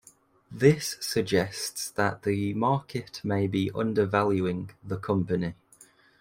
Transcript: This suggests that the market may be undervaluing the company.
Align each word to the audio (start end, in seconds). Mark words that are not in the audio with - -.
This 0.49 0.97
suggests 0.99 1.91
that 1.91 2.23
the 2.23 2.55
market 2.55 3.21
may 3.23 3.45
be 3.45 3.69
undervaluing 3.75 4.71
the 4.83 4.97
company. 4.97 5.53